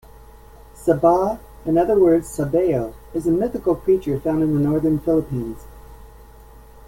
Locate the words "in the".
4.41-4.59